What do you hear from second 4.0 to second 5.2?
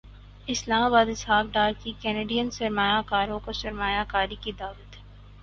کاری کی دعوت